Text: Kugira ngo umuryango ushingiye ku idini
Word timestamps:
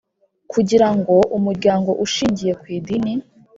Kugira 0.51 0.87
ngo 0.97 1.15
umuryango 1.37 1.89
ushingiye 2.05 2.53
ku 2.61 2.65
idini 2.77 3.13